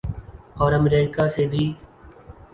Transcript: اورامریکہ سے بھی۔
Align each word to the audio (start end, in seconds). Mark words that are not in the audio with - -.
اورامریکہ 0.61 1.27
سے 1.35 1.43
بھی۔ 1.51 1.65